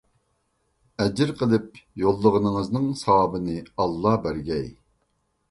ئەجىر 1.03 1.33
قىلىپ 1.41 1.77
يوللىغىنىڭىزنىڭ 2.05 2.89
ساۋابىنى 3.03 3.61
ئاللا 3.85 4.17
بەرگەي. 4.27 4.67